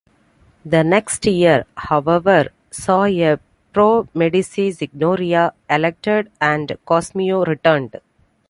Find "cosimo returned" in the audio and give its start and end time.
6.87-7.97